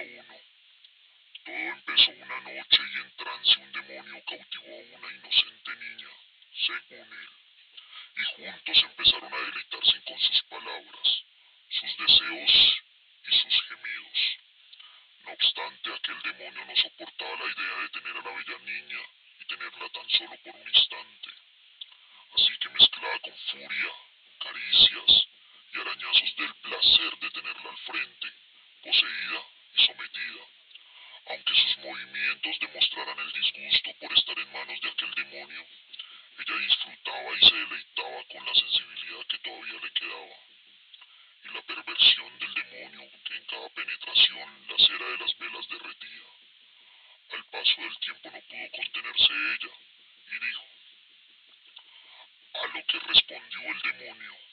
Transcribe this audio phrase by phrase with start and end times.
[0.00, 6.08] Todo empezó una noche y en trance un demonio cautivó a una inocente niña,
[6.66, 7.28] según él,
[8.16, 11.24] y juntos empezaron a deleitarse con sus palabras,
[11.68, 12.82] sus deseos
[13.24, 14.38] y sus gemidos.
[15.24, 19.00] No obstante, aquel demonio no soportaba la idea de tener a la bella niña
[19.38, 21.30] y tenerla tan solo por un instante.
[22.36, 23.92] Así que mezclaba con furia,
[24.38, 25.26] caricias
[25.74, 28.28] y arañazos del placer de tenerla al frente,
[28.82, 29.44] poseída
[29.76, 30.42] y sometida.
[31.26, 31.78] Aunque sus
[32.38, 35.66] demostraran el disgusto por estar en manos de aquel demonio,
[36.38, 40.36] ella disfrutaba y se deleitaba con la sensibilidad que todavía le quedaba.
[41.42, 46.26] Y la perversión del demonio que en cada penetración la cera de las velas derretía.
[47.32, 49.72] Al paso del tiempo no pudo contenerse ella
[50.30, 50.64] y dijo,
[52.54, 54.49] a lo que respondió el demonio.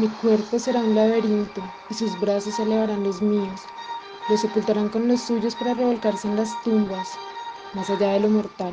[0.00, 3.60] Mi cuerpo será un laberinto y sus brazos elevarán los míos.
[4.30, 7.06] Los sepultarán con los suyos para revolcarse en las tumbas,
[7.74, 8.72] más allá de lo mortal.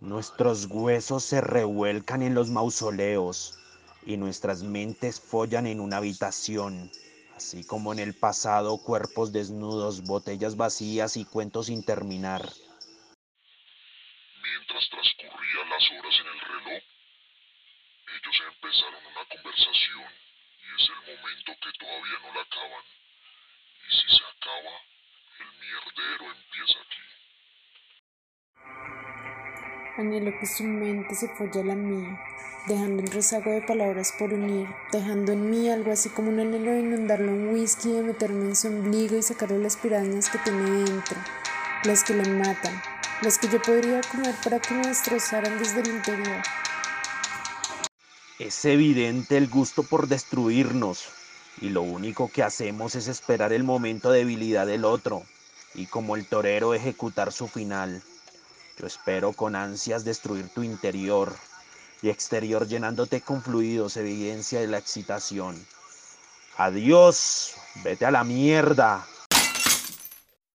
[0.00, 3.58] Nuestros huesos se revuelcan en los mausoleos
[4.04, 6.90] y nuestras mentes follan en una habitación,
[7.34, 12.42] así como en el pasado cuerpos desnudos, botellas vacías y cuentos sin terminar.
[14.42, 16.82] Mientras transcurrían las horas en el reloj,
[18.10, 20.12] ellos empezaron una conversación
[20.58, 22.84] y es el momento que todavía no la acaban.
[23.86, 24.74] Y si se acaba,
[25.40, 27.02] el mierdero empieza aquí.
[29.98, 32.18] Anhelo que su mente se folle a la mía,
[32.66, 36.72] dejando un rezago de palabras por unir, dejando en mí algo así como un anhelo
[36.72, 40.70] de inundarlo en whisky, de meterme en su ombligo y sacarle las pirañas que tiene
[40.70, 41.16] dentro,
[41.84, 42.80] las que le matan,
[43.22, 46.42] las que yo podría comer para que me destrozaran desde el interior.
[48.38, 51.19] Es evidente el gusto por destruirnos
[51.60, 55.24] y lo único que hacemos es esperar el momento de debilidad del otro
[55.74, 58.02] y como el torero ejecutar su final.
[58.78, 61.34] Yo espero con ansias destruir tu interior
[62.02, 65.54] y exterior llenándote con fluidos, evidencia de la excitación.
[66.56, 67.54] Adiós,
[67.84, 69.06] vete a la mierda.